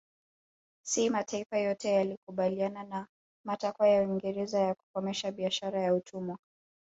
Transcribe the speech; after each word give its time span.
Si 0.83 1.09
mataifa 1.09 1.57
yote 1.57 1.89
yalikubaliana 1.93 2.83
na 2.83 3.07
matakwa 3.45 3.89
ya 3.89 4.01
Uingereza 4.03 4.59
ya 4.59 4.75
kukomesha 4.75 5.31
biashara 5.31 5.79
ya 5.81 5.95
utumwa 5.95 6.37